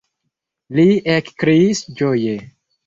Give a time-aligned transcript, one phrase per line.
[0.79, 2.39] li ekkriis ĝoje.